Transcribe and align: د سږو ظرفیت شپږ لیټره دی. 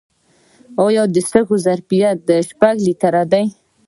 د 1.13 1.15
سږو 1.29 1.55
ظرفیت 1.65 2.27
شپږ 2.49 2.75
لیټره 2.87 3.23
دی. 3.31 3.45